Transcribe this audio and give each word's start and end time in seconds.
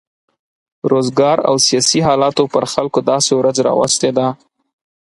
روزګار 0.91 1.37
او 1.49 1.55
سیاسي 1.67 1.99
حالاتو 2.07 2.43
پر 2.53 2.63
خلکو 2.73 2.99
داسې 3.11 3.31
ورځ 3.35 3.57
راوستې 3.67 4.09
ده. 4.17 4.27